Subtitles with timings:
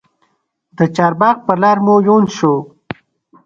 [0.77, 2.53] د چارباغ پر لار مو یون سو